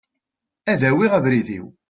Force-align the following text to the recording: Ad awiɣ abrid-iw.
Ad 0.71 0.81
awiɣ 0.89 1.11
abrid-iw. 1.15 1.65